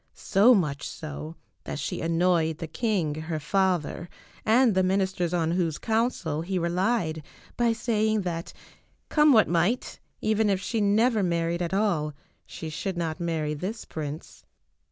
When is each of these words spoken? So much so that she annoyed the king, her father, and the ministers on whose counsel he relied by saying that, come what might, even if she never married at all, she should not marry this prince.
So 0.15 0.55
much 0.55 0.89
so 0.89 1.35
that 1.63 1.77
she 1.77 2.01
annoyed 2.01 2.57
the 2.57 2.65
king, 2.65 3.13
her 3.13 3.39
father, 3.39 4.09
and 4.43 4.73
the 4.73 4.81
ministers 4.81 5.31
on 5.31 5.51
whose 5.51 5.77
counsel 5.77 6.41
he 6.41 6.57
relied 6.57 7.21
by 7.55 7.73
saying 7.73 8.21
that, 8.23 8.51
come 9.09 9.31
what 9.31 9.47
might, 9.47 9.99
even 10.19 10.49
if 10.49 10.59
she 10.59 10.81
never 10.81 11.21
married 11.21 11.61
at 11.61 11.71
all, 11.75 12.15
she 12.47 12.67
should 12.67 12.97
not 12.97 13.19
marry 13.19 13.53
this 13.53 13.85
prince. 13.85 14.43